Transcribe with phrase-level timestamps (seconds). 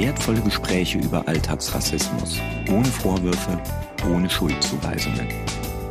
[0.00, 2.40] Wertvolle Gespräche über Alltagsrassismus.
[2.70, 3.60] Ohne Vorwürfe,
[4.10, 5.28] ohne Schuldzuweisungen.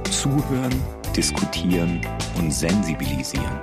[0.09, 0.73] Zuhören,
[1.15, 2.01] diskutieren
[2.39, 3.61] und sensibilisieren.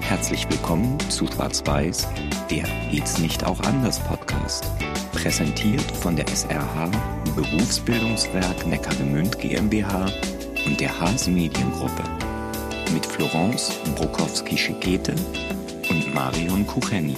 [0.00, 2.08] Herzlich willkommen zu Schwarz-Weiß,
[2.50, 4.64] der Geht's nicht auch anders Podcast.
[5.12, 6.90] Präsentiert von der SRH,
[7.34, 10.06] Berufsbildungswerk Neckargemünd GmbH
[10.64, 12.02] und der Haas Mediengruppe.
[12.94, 15.14] Mit Florence Brokowski-Schikete
[15.90, 17.14] und Marion Kucheni.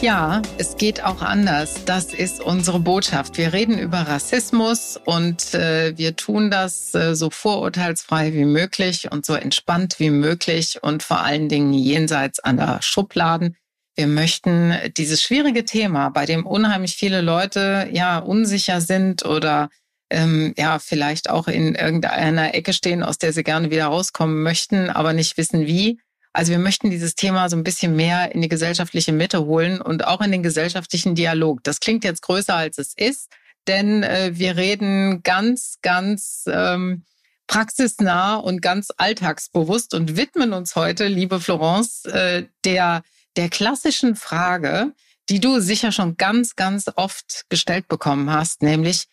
[0.00, 1.84] Ja, es geht auch anders.
[1.86, 3.38] Das ist unsere Botschaft.
[3.38, 9.24] Wir reden über Rassismus und äh, wir tun das äh, so vorurteilsfrei wie möglich und
[9.24, 13.56] so entspannt wie möglich und vor allen Dingen jenseits aller Schubladen.
[13.96, 19.70] Wir möchten dieses schwierige Thema, bei dem unheimlich viele Leute ja unsicher sind oder
[20.10, 24.90] ähm, ja vielleicht auch in irgendeiner Ecke stehen, aus der sie gerne wieder rauskommen möchten,
[24.90, 26.00] aber nicht wissen wie
[26.34, 30.04] also wir möchten dieses Thema so ein bisschen mehr in die gesellschaftliche Mitte holen und
[30.04, 31.62] auch in den gesellschaftlichen Dialog.
[31.62, 33.30] Das klingt jetzt größer, als es ist,
[33.68, 37.04] denn äh, wir reden ganz, ganz ähm,
[37.46, 43.04] praxisnah und ganz alltagsbewusst und widmen uns heute, liebe Florence, äh, der,
[43.36, 44.92] der klassischen Frage,
[45.28, 49.06] die du sicher schon ganz, ganz oft gestellt bekommen hast, nämlich,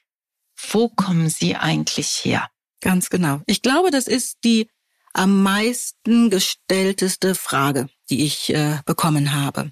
[0.71, 2.49] wo kommen Sie eigentlich her?
[2.81, 3.41] Ganz genau.
[3.45, 4.67] Ich glaube, das ist die
[5.13, 9.71] am meisten gestellteste Frage, die ich äh, bekommen habe.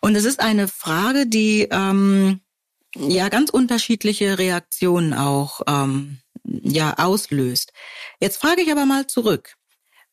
[0.00, 2.40] Und es ist eine Frage, die ähm,
[2.96, 7.72] ja ganz unterschiedliche Reaktionen auch ähm, ja auslöst.
[8.20, 9.54] Jetzt frage ich aber mal zurück: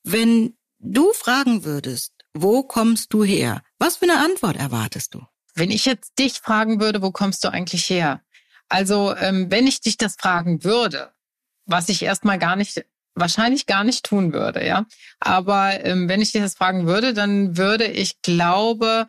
[0.03, 3.61] Wenn du fragen würdest, wo kommst du her?
[3.77, 5.21] Was für eine Antwort erwartest du?
[5.55, 8.21] Wenn ich jetzt dich fragen würde, wo kommst du eigentlich her?
[8.69, 11.11] Also ähm, wenn ich dich das fragen würde,
[11.65, 12.85] was ich erstmal gar nicht
[13.19, 14.85] wahrscheinlich gar nicht tun würde, ja.
[15.19, 19.07] Aber ähm, wenn ich dich das fragen würde, dann würde ich glaube,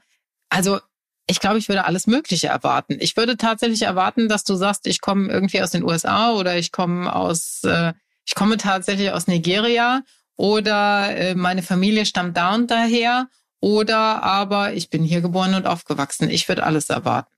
[0.48, 0.80] also
[1.26, 2.96] ich glaube, ich würde alles Mögliche erwarten.
[2.98, 6.72] Ich würde tatsächlich erwarten, dass du sagst, ich komme irgendwie aus den USA oder ich
[6.72, 7.92] komme aus, äh,
[8.26, 10.02] ich komme tatsächlich aus Nigeria
[10.36, 13.28] oder äh, meine Familie stammt da und daher
[13.60, 16.30] oder aber ich bin hier geboren und aufgewachsen.
[16.30, 17.30] Ich würde alles erwarten.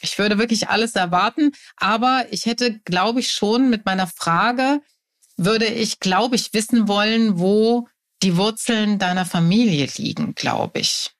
[0.00, 4.80] Ich würde wirklich alles erwarten, aber ich hätte, glaube ich, schon mit meiner Frage
[5.36, 7.88] würde ich, glaube ich, wissen wollen, wo
[8.22, 11.10] die Wurzeln deiner Familie liegen, glaube ich.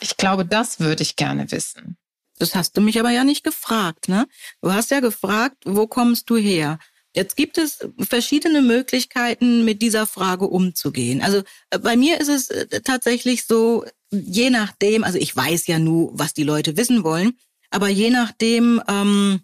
[0.00, 1.96] Ich glaube, das würde ich gerne wissen.
[2.38, 4.26] Das hast du mich aber ja nicht gefragt, ne?
[4.60, 6.78] Du hast ja gefragt, wo kommst du her?
[7.14, 11.22] Jetzt gibt es verschiedene Möglichkeiten, mit dieser Frage umzugehen.
[11.22, 15.78] Also äh, bei mir ist es äh, tatsächlich so, je nachdem, also ich weiß ja
[15.78, 17.38] nur, was die Leute wissen wollen,
[17.70, 19.40] aber je nachdem, ähm,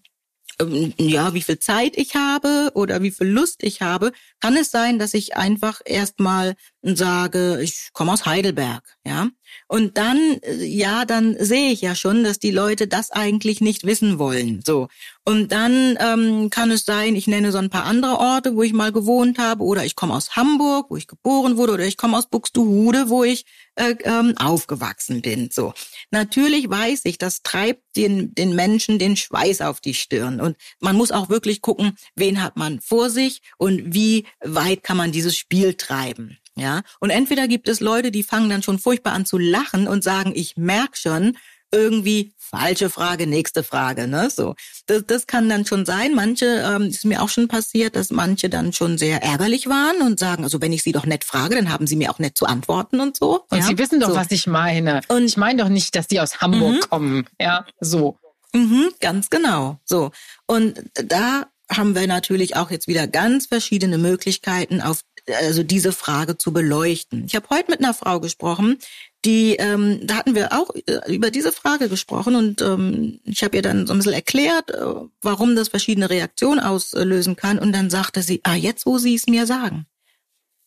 [0.99, 4.99] ja, wie viel Zeit ich habe oder wie viel Lust ich habe, kann es sein,
[4.99, 9.29] dass ich einfach erstmal sage, ich komme aus Heidelberg, ja.
[9.69, 13.85] Und dann, äh, ja, dann sehe ich ja schon, dass die Leute das eigentlich nicht
[13.85, 14.63] wissen wollen.
[14.65, 14.89] So.
[15.25, 18.73] Und dann ähm, kann es sein, ich nenne so ein paar andere Orte, wo ich
[18.73, 22.17] mal gewohnt habe, oder ich komme aus Hamburg, wo ich geboren wurde, oder ich komme
[22.17, 25.51] aus Buxtehude, wo ich äh, ähm, aufgewachsen bin.
[25.53, 25.73] So.
[26.11, 30.41] Natürlich weiß ich, das treibt den, den Menschen den Schweiß auf die Stirn.
[30.41, 34.97] Und man muss auch wirklich gucken, wen hat man vor sich und wie weit kann
[34.97, 36.39] man dieses Spiel treiben.
[36.55, 40.05] Ja, und entweder gibt es Leute, die fangen dann schon furchtbar an zu lachen und
[40.05, 41.39] sagen, ich merk schon,
[41.73, 44.29] irgendwie falsche Frage, nächste Frage, ne?
[44.31, 44.55] So,
[44.87, 46.15] das, das kann dann schon sein.
[46.15, 50.19] Manche ähm, ist mir auch schon passiert, dass manche dann schon sehr ärgerlich waren und
[50.19, 52.47] sagen, also wenn ich sie doch nett frage, dann haben sie mir auch nett zu
[52.47, 53.47] antworten und so.
[53.51, 53.65] Und ja?
[53.65, 54.17] sie wissen doch, so.
[54.17, 55.01] was ich meine.
[55.09, 56.81] Und ich meine doch nicht, dass die aus Hamburg mhm.
[56.91, 58.17] kommen, ja, so.
[58.55, 59.81] Mhm, ganz genau.
[59.85, 60.11] So
[60.47, 65.01] und da haben wir natürlich auch jetzt wieder ganz verschiedene Möglichkeiten, auf
[65.41, 67.25] also diese Frage zu beleuchten.
[67.27, 68.79] Ich habe heute mit einer Frau gesprochen,
[69.25, 73.57] die, ähm, da hatten wir auch äh, über diese Frage gesprochen und ähm, ich habe
[73.57, 74.85] ihr dann so ein bisschen erklärt, äh,
[75.21, 77.59] warum das verschiedene Reaktionen auslösen kann.
[77.59, 79.87] Und dann sagte sie, ah, jetzt wo Sie es mir sagen.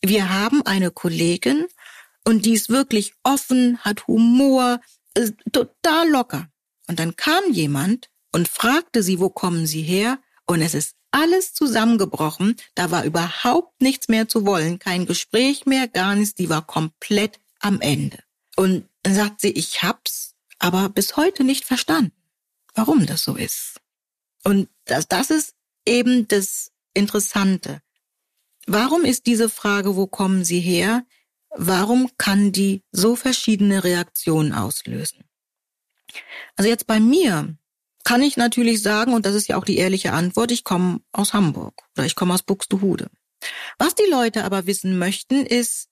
[0.02, 1.66] Wir haben eine Kollegin
[2.24, 4.80] und die ist wirklich offen, hat Humor,
[5.14, 6.48] ist total locker.
[6.88, 10.18] Und dann kam jemand und fragte sie, wo kommen Sie her?
[10.46, 12.56] Und es ist alles zusammengebrochen.
[12.74, 16.34] Da war überhaupt nichts mehr zu wollen, kein Gespräch mehr, gar nichts.
[16.34, 18.18] Die war komplett am Ende.
[18.56, 22.12] Und dann sagt sie, ich hab's aber bis heute nicht verstanden,
[22.74, 23.80] warum das so ist.
[24.42, 25.54] Und das, das ist
[25.86, 27.82] eben das Interessante.
[28.66, 31.04] Warum ist diese Frage, wo kommen Sie her?
[31.50, 35.24] Warum kann die so verschiedene Reaktionen auslösen?
[36.56, 37.56] Also jetzt bei mir
[38.04, 41.32] kann ich natürlich sagen, und das ist ja auch die ehrliche Antwort, ich komme aus
[41.32, 43.10] Hamburg oder ich komme aus Buxtehude.
[43.78, 45.88] Was die Leute aber wissen möchten, ist,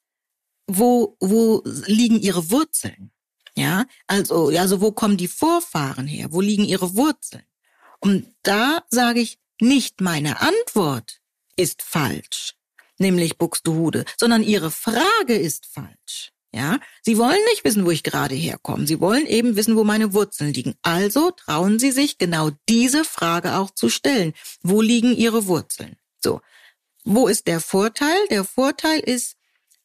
[0.66, 3.10] wo, wo liegen ihre Wurzeln?
[3.56, 6.28] Ja, also, also wo kommen die Vorfahren her?
[6.30, 7.44] Wo liegen ihre Wurzeln?
[8.00, 11.20] Und da sage ich, nicht meine Antwort
[11.56, 12.54] ist falsch,
[12.98, 16.32] nämlich Buxtehude, sondern ihre Frage ist falsch.
[16.52, 18.86] Ja, sie wollen nicht wissen, wo ich gerade herkomme.
[18.86, 20.76] Sie wollen eben wissen, wo meine Wurzeln liegen.
[20.82, 24.34] Also trauen sie sich genau diese Frage auch zu stellen.
[24.62, 25.96] Wo liegen ihre Wurzeln?
[26.22, 26.40] So.
[27.02, 28.16] Wo ist der Vorteil?
[28.30, 29.36] Der Vorteil ist,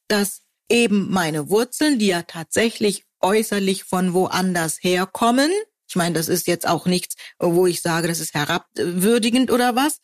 [0.08, 5.52] dass eben meine Wurzeln, die ja tatsächlich äußerlich von woanders herkommen,
[5.90, 10.00] ich meine, das ist jetzt auch nichts, wo ich sage, das ist herabwürdigend oder was,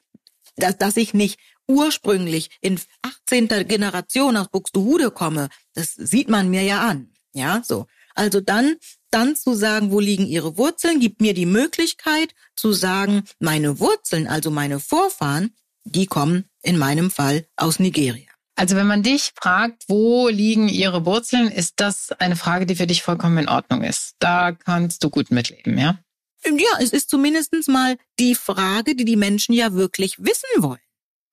[0.55, 3.67] dass, dass ich nicht ursprünglich in 18.
[3.67, 7.13] Generation aus Buxtehude komme, das sieht man mir ja an.
[7.33, 7.85] Ja, so.
[8.15, 8.77] Also dann,
[9.11, 14.27] dann zu sagen, wo liegen ihre Wurzeln, gibt mir die Möglichkeit zu sagen, meine Wurzeln,
[14.27, 15.53] also meine Vorfahren,
[15.83, 18.34] die kommen in meinem Fall aus Nigeria.
[18.55, 22.87] Also wenn man dich fragt, wo liegen ihre Wurzeln, ist das eine Frage, die für
[22.87, 24.15] dich vollkommen in Ordnung ist.
[24.19, 25.99] Da kannst du gut mitleben, ja?
[26.45, 30.79] Ja, es ist zumindestens mal die Frage, die die Menschen ja wirklich wissen wollen.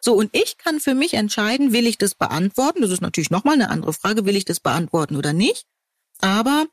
[0.00, 2.82] So, und ich kann für mich entscheiden, will ich das beantworten?
[2.82, 5.66] Das ist natürlich nochmal eine andere Frage, will ich das beantworten oder nicht?
[6.20, 6.66] Aber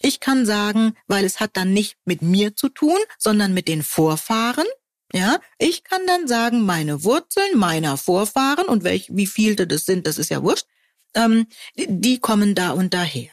[0.00, 3.82] ich kann sagen, weil es hat dann nicht mit mir zu tun, sondern mit den
[3.82, 4.66] Vorfahren.
[5.14, 10.08] Ja, ich kann dann sagen, meine Wurzeln meiner Vorfahren und welch, wie viele das sind,
[10.08, 10.66] das ist ja wurscht,
[11.14, 11.46] ähm,
[11.76, 13.30] die kommen da und daher.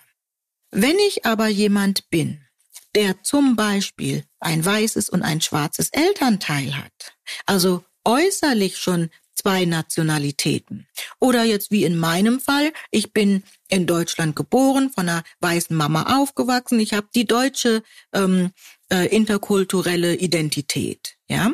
[0.70, 2.46] Wenn ich aber jemand bin,
[2.94, 7.16] der zum Beispiel ein weißes und ein schwarzes Elternteil hat,
[7.48, 10.88] also äußerlich schon zwei Nationalitäten.
[11.20, 16.20] Oder jetzt wie in meinem Fall, ich bin in Deutschland geboren, von einer weißen Mama
[16.20, 17.82] aufgewachsen, ich habe die deutsche
[18.14, 18.52] ähm,
[18.92, 21.16] äh, interkulturelle Identität.
[21.28, 21.52] Ja,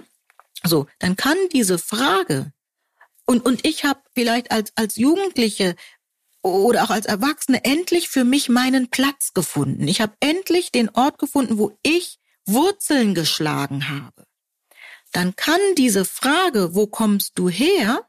[0.66, 2.52] so dann kann diese Frage
[3.26, 5.76] und und ich habe vielleicht als als Jugendliche
[6.42, 9.88] oder auch als Erwachsene endlich für mich meinen Platz gefunden.
[9.88, 14.28] Ich habe endlich den Ort gefunden, wo ich Wurzeln geschlagen habe
[15.12, 18.08] dann kann diese Frage, wo kommst du her,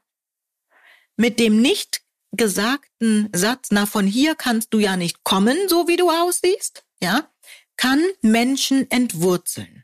[1.15, 5.97] mit dem nicht gesagten Satz, na von hier kannst du ja nicht kommen, so wie
[5.97, 7.27] du aussiehst, ja,
[7.77, 9.83] kann Menschen entwurzeln.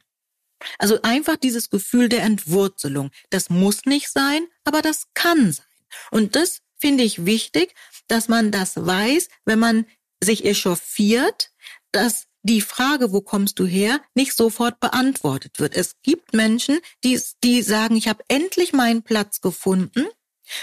[0.79, 3.11] Also einfach dieses Gefühl der Entwurzelung.
[3.29, 5.65] Das muss nicht sein, aber das kann sein.
[6.11, 7.73] Und das finde ich wichtig,
[8.07, 9.85] dass man das weiß, wenn man
[10.21, 11.51] sich echauffiert,
[11.91, 15.75] dass die Frage, wo kommst du her, nicht sofort beantwortet wird.
[15.75, 20.05] Es gibt Menschen, die, die sagen, ich habe endlich meinen Platz gefunden,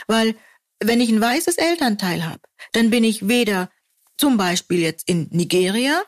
[0.07, 0.37] weil
[0.79, 3.71] wenn ich ein weißes Elternteil habe, dann bin ich weder
[4.17, 6.03] zum Beispiel jetzt in Nigeria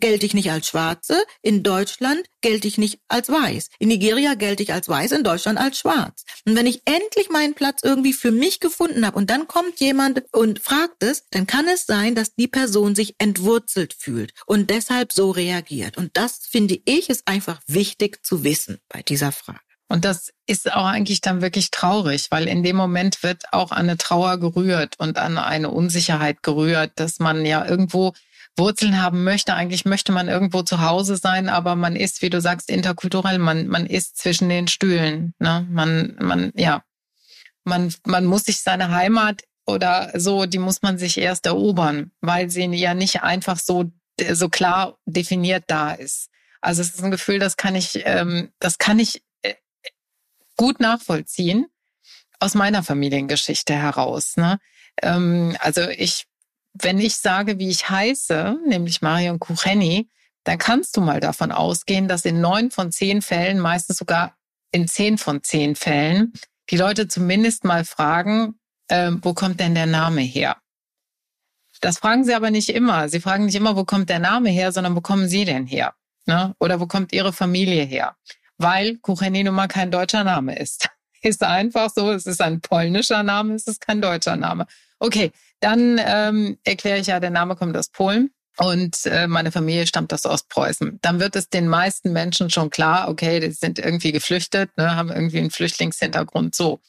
[0.00, 3.68] gelte ich nicht als Schwarze, in Deutschland gelte ich nicht als Weiß.
[3.78, 6.24] In Nigeria gelte ich als Weiß, in Deutschland als Schwarz.
[6.46, 10.22] Und wenn ich endlich meinen Platz irgendwie für mich gefunden habe und dann kommt jemand
[10.32, 15.12] und fragt es, dann kann es sein, dass die Person sich entwurzelt fühlt und deshalb
[15.12, 15.96] so reagiert.
[15.96, 19.60] Und das finde ich ist einfach wichtig zu wissen bei dieser Frage.
[19.88, 23.96] Und das ist auch eigentlich dann wirklich traurig, weil in dem Moment wird auch eine
[23.96, 28.12] Trauer gerührt und an eine Unsicherheit gerührt, dass man ja irgendwo
[28.56, 29.54] Wurzeln haben möchte.
[29.54, 33.38] Eigentlich möchte man irgendwo zu Hause sein, aber man ist, wie du sagst, interkulturell.
[33.38, 35.34] Man, man ist zwischen den Stühlen.
[35.38, 35.66] Ne?
[35.70, 36.82] Man, man, ja,
[37.64, 42.50] man, man muss sich seine Heimat oder so, die muss man sich erst erobern, weil
[42.50, 43.90] sie ja nicht einfach so,
[44.32, 46.28] so klar definiert da ist.
[46.60, 49.54] Also es ist ein Gefühl, das kann ich, ähm, das kann ich äh,
[50.56, 51.66] gut nachvollziehen
[52.40, 54.36] aus meiner Familiengeschichte heraus.
[54.36, 54.58] Ne?
[55.02, 56.26] Ähm, also ich
[56.74, 60.08] wenn ich sage, wie ich heiße, nämlich Marion Kucheni,
[60.42, 64.36] dann kannst du mal davon ausgehen, dass in neun von zehn Fällen, meistens sogar
[64.72, 66.32] in zehn von zehn Fällen,
[66.70, 70.56] die Leute zumindest mal fragen, äh, wo kommt denn der Name her?
[71.80, 73.08] Das fragen sie aber nicht immer.
[73.08, 75.94] Sie fragen nicht immer, wo kommt der Name her, sondern wo kommen sie denn her?
[76.26, 76.54] Ne?
[76.58, 78.16] Oder wo kommt ihre Familie her?
[78.58, 80.88] Weil Kucheni nun mal kein deutscher Name ist.
[81.22, 84.66] Ist einfach so, es ist ein polnischer Name, es ist kein deutscher Name.
[84.98, 85.32] Okay,
[85.64, 90.12] dann ähm, erkläre ich ja, der Name kommt aus Polen und äh, meine Familie stammt
[90.12, 90.98] aus Ostpreußen.
[91.00, 95.10] Dann wird es den meisten Menschen schon klar, okay, die sind irgendwie geflüchtet, ne, haben
[95.10, 96.80] irgendwie einen Flüchtlingshintergrund, so.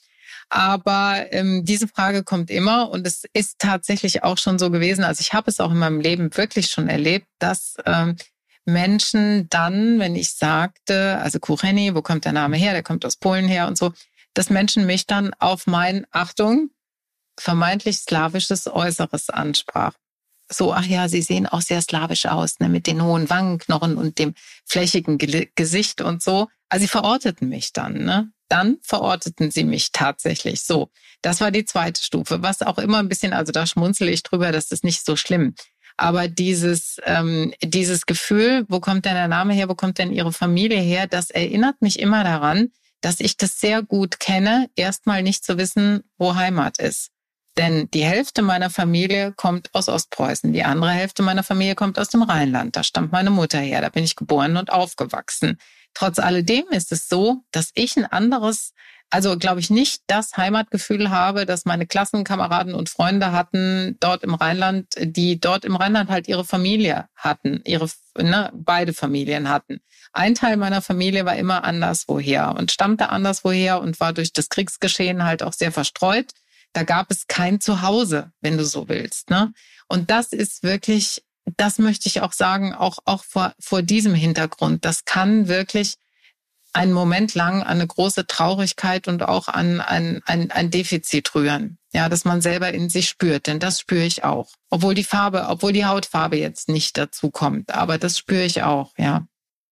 [0.49, 5.03] Aber ähm, diese Frage kommt immer und es ist tatsächlich auch schon so gewesen.
[5.03, 8.15] Also ich habe es auch in meinem Leben wirklich schon erlebt, dass ähm,
[8.65, 12.73] Menschen dann, wenn ich sagte, also Kucheni, wo kommt der Name her?
[12.73, 13.93] Der kommt aus Polen her und so,
[14.33, 16.69] dass Menschen mich dann auf mein, Achtung,
[17.39, 19.93] vermeintlich slawisches Äußeres ansprach.
[20.51, 24.19] So, ach ja, sie sehen auch sehr slawisch aus, ne, mit den hohen Wangenknochen und
[24.19, 26.47] dem flächigen Ge Gesicht und so.
[26.69, 28.31] Also sie verorteten mich dann, ne?
[28.47, 30.61] Dann verorteten sie mich tatsächlich.
[30.61, 30.91] So,
[31.23, 32.43] das war die zweite Stufe.
[32.43, 35.55] Was auch immer ein bisschen, also da schmunzle ich drüber, das ist nicht so schlimm.
[35.97, 40.33] Aber dieses, ähm, dieses Gefühl, wo kommt denn der Name her, wo kommt denn Ihre
[40.33, 45.45] Familie her, das erinnert mich immer daran, dass ich das sehr gut kenne, erstmal nicht
[45.45, 47.11] zu wissen, wo Heimat ist.
[47.57, 52.09] Denn die Hälfte meiner Familie kommt aus Ostpreußen, die andere Hälfte meiner Familie kommt aus
[52.09, 52.75] dem Rheinland.
[52.75, 55.57] Da stammt meine Mutter her, da bin ich geboren und aufgewachsen.
[55.93, 58.73] Trotz alledem ist es so, dass ich ein anderes
[59.09, 64.33] also glaube ich nicht das Heimatgefühl habe, dass meine Klassenkameraden und Freunde hatten dort im
[64.33, 69.79] Rheinland, die dort im Rheinland halt ihre Familie hatten, ihre ne, beide Familien hatten.
[70.11, 75.23] Ein Teil meiner Familie war immer anderswoher und stammte anderswoher und war durch das Kriegsgeschehen
[75.23, 76.31] halt auch sehr verstreut.
[76.75, 79.29] Da gab es kein Zuhause, wenn du so willst.
[79.29, 79.53] Ne?
[79.87, 81.23] Und das ist wirklich,
[81.55, 84.83] das möchte ich auch sagen, auch, auch vor, vor diesem Hintergrund.
[84.83, 85.95] Das kann wirklich
[86.73, 91.77] einen Moment lang an eine große Traurigkeit und auch an ein, ein, ein Defizit rühren.
[91.93, 94.51] Ja, dass man selber in sich spürt, denn das spüre ich auch.
[94.69, 98.91] Obwohl die Farbe, obwohl die Hautfarbe jetzt nicht dazu kommt, aber das spüre ich auch,
[98.97, 99.25] ja.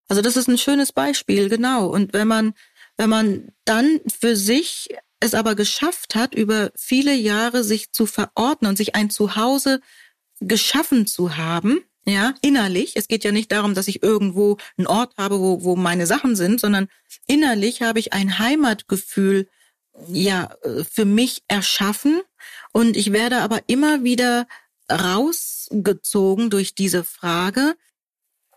[0.08, 1.88] Also das ist ein schönes Beispiel, genau.
[1.88, 2.54] Und wenn man,
[2.96, 4.88] wenn man dann für sich
[5.24, 9.80] es aber geschafft hat, über viele Jahre sich zu verordnen und sich ein Zuhause
[10.40, 12.94] geschaffen zu haben, ja, innerlich.
[12.96, 16.36] Es geht ja nicht darum, dass ich irgendwo einen Ort habe, wo, wo meine Sachen
[16.36, 16.90] sind, sondern
[17.28, 19.48] innerlich habe ich ein Heimatgefühl,
[20.08, 20.56] ja,
[20.92, 22.22] für mich erschaffen
[22.74, 24.48] und ich werde aber immer wieder
[24.92, 27.76] rausgezogen durch diese Frage,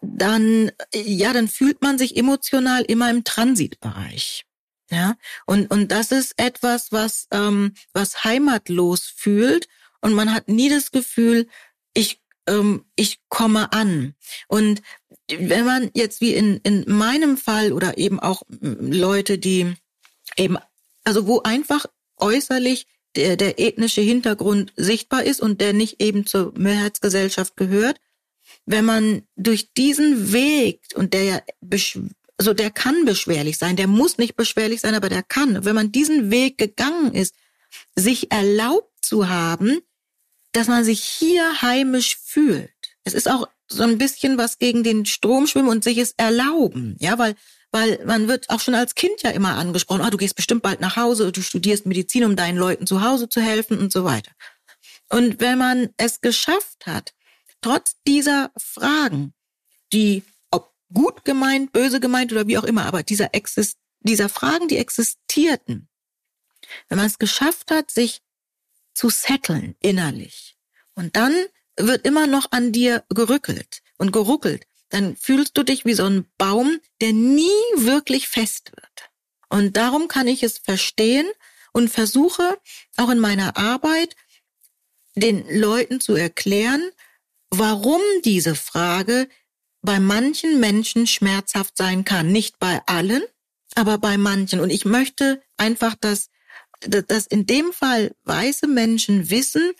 [0.00, 4.44] dann, ja, dann fühlt man sich emotional immer im Transitbereich.
[4.90, 5.16] Ja,
[5.46, 9.68] und, und das ist etwas, was, ähm, was heimatlos fühlt
[10.00, 11.48] und man hat nie das Gefühl,
[11.92, 14.14] ich ähm, ich komme an.
[14.48, 14.82] Und
[15.28, 19.74] wenn man jetzt wie in, in meinem Fall oder eben auch Leute, die
[20.36, 20.56] eben,
[21.04, 26.52] also wo einfach äußerlich der, der ethnische Hintergrund sichtbar ist und der nicht eben zur
[26.56, 28.00] Mehrheitsgesellschaft gehört,
[28.66, 31.40] wenn man durch diesen Weg, und der ja,
[32.38, 35.92] also der kann beschwerlich sein, der muss nicht beschwerlich sein, aber der kann, wenn man
[35.92, 37.34] diesen Weg gegangen ist,
[37.94, 39.80] sich erlaubt zu haben,
[40.52, 42.70] dass man sich hier heimisch fühlt.
[43.04, 46.96] Es ist auch so ein bisschen was gegen den Strom schwimmen und sich es erlauben,
[46.98, 47.34] ja, weil
[47.72, 50.80] weil man wird auch schon als Kind ja immer angesprochen, ah, du gehst bestimmt bald
[50.80, 54.30] nach Hause, du studierst Medizin, um deinen Leuten zu Hause zu helfen und so weiter.
[55.10, 57.12] Und wenn man es geschafft hat,
[57.60, 59.34] trotz dieser Fragen,
[59.92, 60.22] die
[60.92, 65.88] gut gemeint, böse gemeint oder wie auch immer, aber dieser Exist dieser Fragen, die existierten,
[66.88, 68.22] wenn man es geschafft hat, sich
[68.94, 70.56] zu setteln innerlich.
[70.94, 71.34] Und dann
[71.76, 74.66] wird immer noch an dir gerückelt und geruckelt.
[74.88, 79.10] Dann fühlst du dich wie so ein Baum, der nie wirklich fest wird.
[79.48, 81.26] Und darum kann ich es verstehen
[81.72, 82.58] und versuche
[82.96, 84.16] auch in meiner Arbeit
[85.14, 86.90] den Leuten zu erklären,
[87.50, 89.28] warum diese Frage
[89.86, 92.30] bei manchen Menschen schmerzhaft sein kann.
[92.30, 93.22] Nicht bei allen,
[93.74, 94.60] aber bei manchen.
[94.60, 96.28] Und ich möchte einfach, dass
[96.80, 99.72] dass in dem Fall weiße Menschen wissen,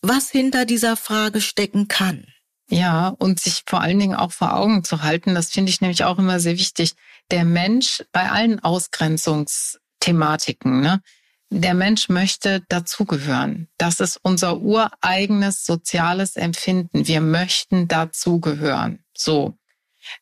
[0.00, 2.24] was hinter dieser Frage stecken kann.
[2.68, 6.04] Ja, und sich vor allen Dingen auch vor Augen zu halten, das finde ich nämlich
[6.04, 6.94] auch immer sehr wichtig.
[7.32, 11.02] Der Mensch bei allen Ausgrenzungsthematiken, ne,
[11.50, 13.66] der Mensch möchte dazugehören.
[13.76, 17.08] Das ist unser ureigenes soziales Empfinden.
[17.08, 19.02] Wir möchten dazugehören.
[19.20, 19.54] So.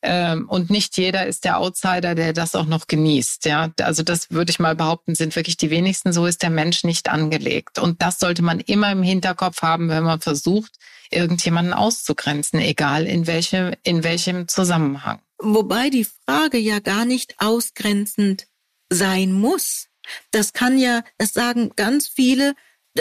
[0.03, 3.45] Ähm, und nicht jeder ist der Outsider, der das auch noch genießt.
[3.45, 6.13] Ja, also das würde ich mal behaupten, sind wirklich die wenigsten.
[6.13, 7.79] So ist der Mensch nicht angelegt.
[7.79, 10.73] Und das sollte man immer im Hinterkopf haben, wenn man versucht,
[11.11, 15.21] irgendjemanden auszugrenzen, egal in welchem, in welchem Zusammenhang.
[15.39, 18.47] Wobei die Frage ja gar nicht ausgrenzend
[18.91, 19.87] sein muss.
[20.31, 22.55] Das kann ja, das sagen ganz viele,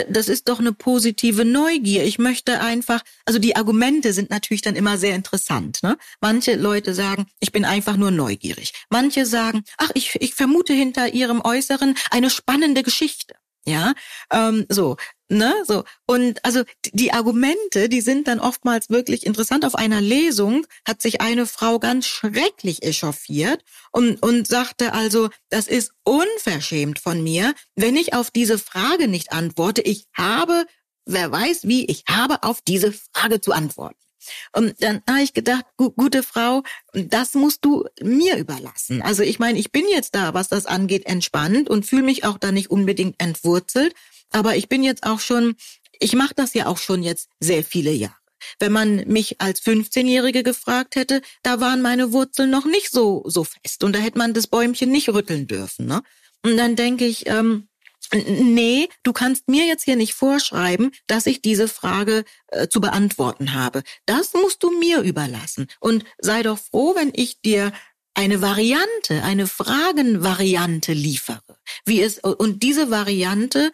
[0.08, 2.04] das ist doch eine positive Neugier.
[2.04, 5.82] Ich möchte einfach, also die Argumente sind natürlich dann immer sehr interessant.
[5.82, 5.96] Ne?
[6.20, 8.72] Manche Leute sagen, ich bin einfach nur neugierig.
[8.90, 13.34] Manche sagen, ach, ich, ich vermute hinter ihrem Äußeren eine spannende Geschichte.
[13.68, 13.92] Ja,
[14.32, 14.96] ähm, so,
[15.28, 15.84] ne, so.
[16.06, 16.62] Und also
[16.94, 19.66] die Argumente, die sind dann oftmals wirklich interessant.
[19.66, 25.66] Auf einer Lesung hat sich eine Frau ganz schrecklich echauffiert und, und sagte also, das
[25.68, 29.82] ist unverschämt von mir, wenn ich auf diese Frage nicht antworte.
[29.82, 30.64] Ich habe,
[31.04, 34.07] wer weiß wie, ich habe auf diese Frage zu antworten.
[34.52, 39.02] Und dann habe ich gedacht, gu gute Frau, das musst du mir überlassen.
[39.02, 42.38] Also ich meine, ich bin jetzt da, was das angeht, entspannt und fühle mich auch
[42.38, 43.94] da nicht unbedingt entwurzelt.
[44.30, 45.56] Aber ich bin jetzt auch schon,
[45.98, 48.14] ich mache das ja auch schon jetzt sehr viele Jahre.
[48.60, 53.44] Wenn man mich als 15-Jährige gefragt hätte, da waren meine Wurzeln noch nicht so so
[53.44, 55.86] fest und da hätte man das Bäumchen nicht rütteln dürfen.
[55.86, 56.02] Ne?
[56.44, 57.67] Und dann denke ich, ähm,
[58.12, 63.54] Nee, du kannst mir jetzt hier nicht vorschreiben, dass ich diese Frage äh, zu beantworten
[63.54, 63.82] habe.
[64.06, 65.66] Das musst du mir überlassen.
[65.80, 67.72] Und sei doch froh, wenn ich dir
[68.14, 71.58] eine Variante, eine Fragenvariante liefere.
[71.84, 73.70] Wie es, und diese Variante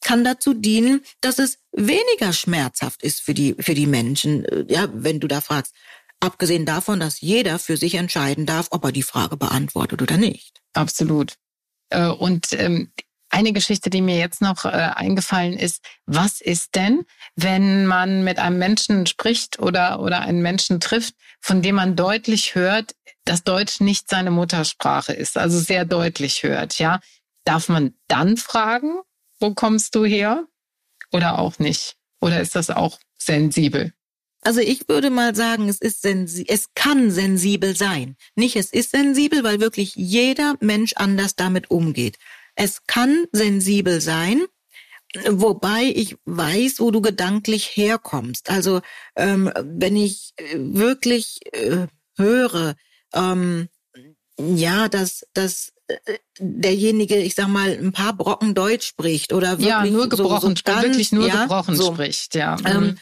[0.00, 4.44] kann dazu dienen, dass es weniger schmerzhaft ist für die, für die Menschen.
[4.44, 5.74] Äh, ja, wenn du da fragst.
[6.20, 10.62] Abgesehen davon, dass jeder für sich entscheiden darf, ob er die Frage beantwortet oder nicht.
[10.72, 11.34] Absolut.
[11.90, 12.92] Äh, und ähm,
[13.34, 18.38] eine Geschichte, die mir jetzt noch äh, eingefallen ist, was ist denn, wenn man mit
[18.38, 23.80] einem Menschen spricht oder, oder einen Menschen trifft, von dem man deutlich hört, dass Deutsch
[23.80, 27.00] nicht seine Muttersprache ist, also sehr deutlich hört, ja?
[27.44, 29.00] Darf man dann fragen,
[29.40, 30.46] wo kommst du her?
[31.10, 31.96] Oder auch nicht?
[32.20, 33.92] Oder ist das auch sensibel?
[34.42, 38.16] Also ich würde mal sagen, es ist sensi es kann sensibel sein.
[38.36, 42.18] Nicht es ist sensibel, weil wirklich jeder Mensch anders damit umgeht.
[42.54, 44.44] Es kann sensibel sein,
[45.28, 48.50] wobei ich weiß, wo du gedanklich herkommst.
[48.50, 48.80] Also
[49.16, 52.74] ähm, wenn ich äh, wirklich äh, höre,
[53.14, 53.68] ähm,
[54.38, 59.68] ja, dass, dass äh, derjenige, ich sag mal, ein paar Brocken Deutsch spricht oder wirklich
[59.68, 62.56] ja, nur gebrochen, so, so ganz, wirklich nur ja, gebrochen so, spricht, ja.
[62.64, 62.96] Ähm,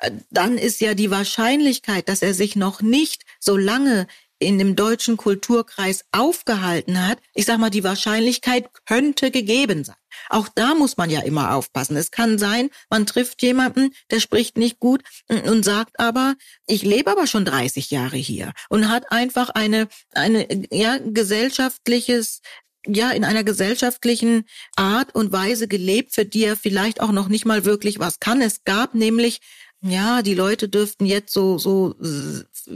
[0.00, 0.22] Mhm.
[0.30, 4.06] dann ist ja die Wahrscheinlichkeit, dass er sich noch nicht so lange
[4.38, 9.96] in dem deutschen Kulturkreis aufgehalten hat, ich sag mal, die Wahrscheinlichkeit könnte gegeben sein.
[10.30, 11.96] Auch da muss man ja immer aufpassen.
[11.96, 16.34] Es kann sein, man trifft jemanden, der spricht nicht gut und sagt aber,
[16.66, 22.40] ich lebe aber schon 30 Jahre hier und hat einfach eine, eine, ja, gesellschaftliches,
[22.86, 24.44] ja, in einer gesellschaftlichen
[24.76, 28.40] Art und Weise gelebt, für die er vielleicht auch noch nicht mal wirklich was kann.
[28.40, 29.40] Es gab nämlich
[29.80, 31.94] ja, die Leute dürften jetzt so, so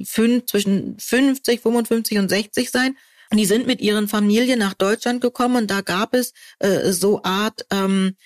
[0.05, 2.97] fünf, zwischen 50, 55 und 60 sein.
[3.31, 7.23] Und die sind mit ihren Familien nach Deutschland gekommen und da gab es äh, so
[7.23, 8.17] Art, ähm,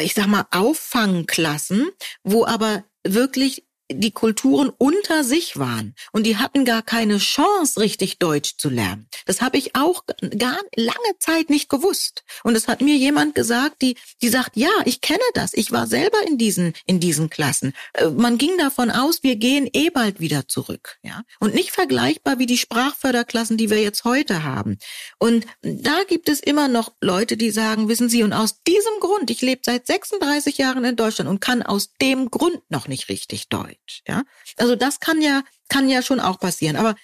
[0.00, 1.88] ich sag mal, Auffangklassen,
[2.24, 8.18] wo aber wirklich die Kulturen unter sich waren und die hatten gar keine Chance, richtig
[8.18, 9.08] Deutsch zu lernen.
[9.26, 10.04] Das habe ich auch
[10.38, 12.24] gar lange Zeit nicht gewusst.
[12.44, 15.54] Und es hat mir jemand gesagt, die, die sagt, ja, ich kenne das.
[15.54, 17.72] Ich war selber in diesen, in diesen Klassen.
[17.94, 21.22] Äh, man ging davon aus, wir gehen eh bald wieder zurück, ja.
[21.40, 24.78] Und nicht vergleichbar wie die Sprachförderklassen, die wir jetzt heute haben.
[25.18, 29.30] Und da gibt es immer noch Leute, die sagen, wissen Sie, und aus diesem Grund,
[29.30, 33.48] ich lebe seit 36 Jahren in Deutschland und kann aus dem Grund noch nicht richtig
[33.48, 33.77] Deutsch.
[34.06, 34.22] Ja,
[34.56, 36.76] also das kann ja kann ja schon auch passieren.
[36.76, 36.94] Aber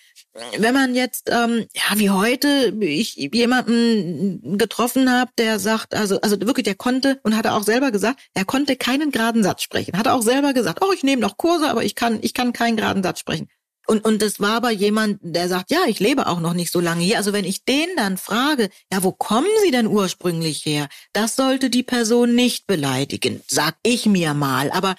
[0.59, 6.39] wenn man jetzt ähm, ja wie heute ich jemanden getroffen habe, der sagt, also also
[6.41, 9.97] wirklich, der konnte und hat er auch selber gesagt, er konnte keinen geraden Satz sprechen.
[9.97, 12.53] Hat er auch selber gesagt, oh, ich nehme noch Kurse, aber ich kann ich kann
[12.53, 13.49] keinen geraden Satz sprechen.
[13.87, 16.81] Und, und das war aber jemand, der sagt, ja, ich lebe auch noch nicht so
[16.81, 17.19] lange hier.
[17.19, 20.89] Also wenn ich den dann frage, ja, wo kommen Sie denn ursprünglich her?
[21.13, 24.71] Das sollte die Person nicht beleidigen, sag ich mir mal.
[24.71, 24.95] Aber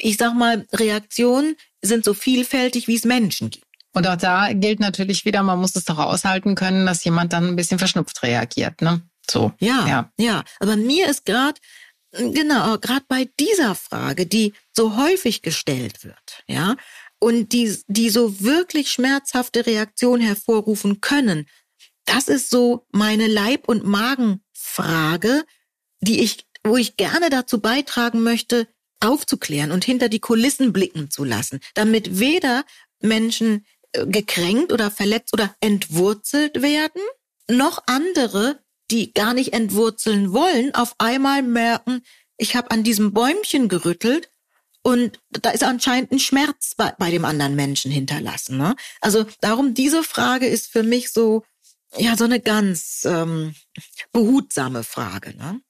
[0.00, 3.66] ich sag mal, Reaktionen sind so vielfältig, wie es Menschen gibt.
[3.94, 7.48] Und auch da gilt natürlich wieder, man muss es doch aushalten können, dass jemand dann
[7.48, 9.02] ein bisschen verschnupft reagiert, ne?
[9.30, 9.52] So.
[9.60, 10.12] Ja, ja.
[10.18, 10.44] ja.
[10.60, 11.60] Aber mir ist gerade,
[12.12, 16.76] genau, gerade bei dieser Frage, die so häufig gestellt wird, ja,
[17.18, 21.46] und die, die so wirklich schmerzhafte Reaktionen hervorrufen können,
[22.04, 25.44] das ist so meine Leib- und Magenfrage,
[26.00, 28.66] die ich, wo ich gerne dazu beitragen möchte,
[29.02, 32.64] aufzuklären und hinter die Kulissen blicken zu lassen, damit weder
[33.00, 37.02] Menschen äh, gekränkt oder verletzt oder entwurzelt werden,
[37.48, 38.60] noch andere,
[38.90, 42.02] die gar nicht entwurzeln wollen, auf einmal merken,
[42.36, 44.28] ich habe an diesem Bäumchen gerüttelt
[44.82, 48.58] und da ist anscheinend ein Schmerz bei, bei dem anderen Menschen hinterlassen.
[48.58, 48.74] Ne?
[49.00, 51.44] Also darum, diese Frage ist für mich so,
[51.96, 53.54] ja, so eine ganz ähm,
[54.12, 55.36] behutsame Frage.
[55.36, 55.60] Ne?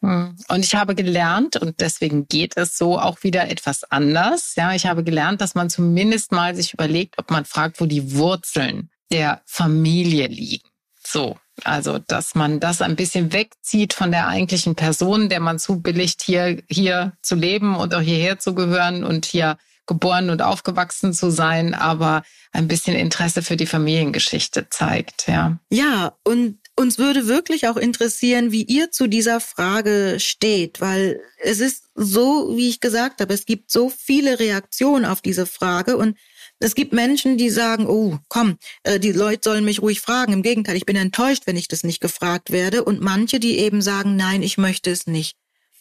[0.00, 0.36] Hm.
[0.48, 4.54] Und ich habe gelernt, und deswegen geht es so auch wieder etwas anders.
[4.56, 8.14] Ja, ich habe gelernt, dass man zumindest mal sich überlegt, ob man fragt, wo die
[8.14, 10.68] Wurzeln der Familie liegen.
[11.04, 11.36] So.
[11.64, 16.62] Also, dass man das ein bisschen wegzieht von der eigentlichen Person, der man zubilligt, hier,
[16.68, 21.74] hier zu leben und auch hierher zu gehören und hier geboren und aufgewachsen zu sein,
[21.74, 25.58] aber ein bisschen Interesse für die Familiengeschichte zeigt, ja.
[25.70, 31.60] Ja, und uns würde wirklich auch interessieren, wie ihr zu dieser Frage steht, weil es
[31.60, 36.16] ist so, wie ich gesagt habe, es gibt so viele Reaktionen auf diese Frage und
[36.60, 40.32] es gibt Menschen, die sagen, oh, komm, äh, die Leute sollen mich ruhig fragen.
[40.32, 42.84] Im Gegenteil, ich bin enttäuscht, wenn ich das nicht gefragt werde.
[42.84, 45.36] Und manche, die eben sagen, nein, ich möchte es nicht.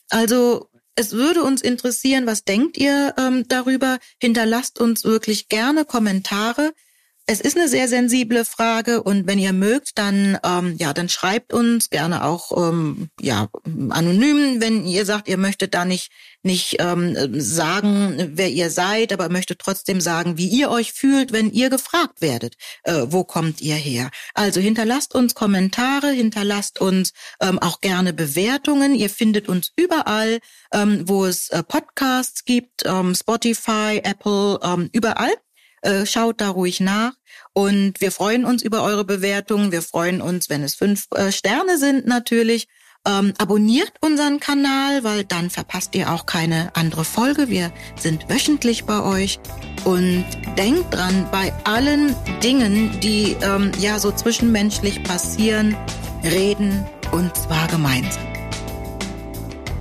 [0.10, 3.97] Also es würde uns interessieren, was denkt ihr ähm, darüber?
[4.19, 6.73] Hinterlasst uns wirklich gerne Kommentare
[7.29, 11.53] es ist eine sehr sensible Frage und wenn ihr mögt, dann ähm, ja, dann schreibt
[11.53, 13.49] uns gerne auch ähm, ja
[13.89, 16.09] anonym, wenn ihr sagt, ihr möchtet da nicht
[16.43, 21.51] nicht ähm, sagen, wer ihr seid, aber möchtet trotzdem sagen, wie ihr euch fühlt, wenn
[21.51, 24.09] ihr gefragt werdet, äh, wo kommt ihr her?
[24.33, 27.11] Also hinterlasst uns Kommentare, hinterlasst uns
[27.41, 28.95] ähm, auch gerne Bewertungen.
[28.95, 30.39] Ihr findet uns überall,
[30.73, 35.33] ähm, wo es äh, Podcasts gibt, ähm, Spotify, Apple, ähm, überall.
[35.81, 37.13] Äh, schaut da ruhig nach.
[37.53, 39.71] Und wir freuen uns über eure Bewertungen.
[39.71, 42.67] Wir freuen uns, wenn es fünf äh, Sterne sind natürlich.
[43.07, 47.47] Ähm, abonniert unseren Kanal, weil dann verpasst ihr auch keine andere Folge.
[47.47, 49.39] Wir sind wöchentlich bei euch.
[49.85, 50.25] Und
[50.57, 55.77] denkt dran, bei allen Dingen, die ähm, ja so zwischenmenschlich passieren,
[56.23, 58.23] reden und zwar gemeinsam.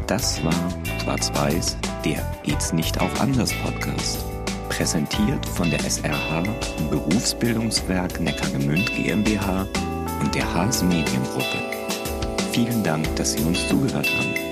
[0.06, 4.35] Das war Schwarz-Weiß, der Geht's nicht auch anders Podcast.
[4.76, 6.42] Präsentiert von der SRH
[6.90, 9.66] Berufsbildungswerk Neckargemünd GmbH
[10.20, 11.56] und der Haas Mediengruppe.
[12.52, 14.45] Vielen Dank, dass Sie uns zugehört haben.